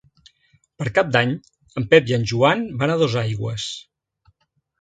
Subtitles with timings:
[0.81, 1.33] Per Cap d'Any
[1.81, 3.67] en Pep i en Joan van a Dosaigües.